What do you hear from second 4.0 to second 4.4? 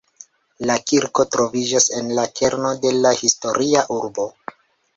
urbo.